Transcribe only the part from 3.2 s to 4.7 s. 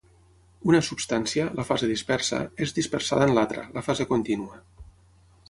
en l'altra, la fase contínua.